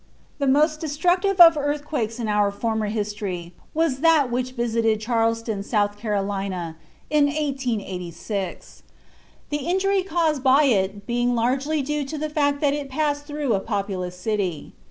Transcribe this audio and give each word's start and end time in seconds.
The 0.39 0.47
most 0.47 0.79
destructive 0.79 1.39
of 1.39 1.55
earthquakes 1.55 2.17
in 2.17 2.27
our 2.27 2.49
former 2.49 2.87
history 2.87 3.53
was 3.75 3.99
that 3.99 4.31
which 4.31 4.53
visited 4.53 4.99
Charleston, 4.99 5.61
South 5.61 5.95
Carolina, 5.95 6.75
in 7.11 7.25
1886, 7.25 8.81
the 9.51 9.57
injury 9.57 10.01
caused 10.01 10.41
by 10.43 10.63
it 10.63 11.05
being 11.05 11.35
largely 11.35 11.83
due 11.83 12.03
to 12.05 12.17
the 12.17 12.31
fact 12.31 12.61
that 12.61 12.73
it 12.73 12.89
passed 12.89 13.27
through 13.27 13.53
a 13.53 13.59
populous 13.59 14.17
city. 14.17 14.73